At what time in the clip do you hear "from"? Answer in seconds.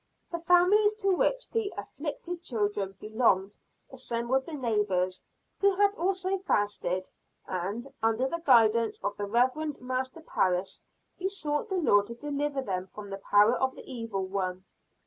12.87-13.11